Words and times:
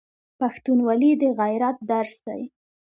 پښتونولي 0.39 1.11
د 1.21 1.23
غیرت 1.39 1.77
درس 1.91 2.15
دی. 2.25 2.41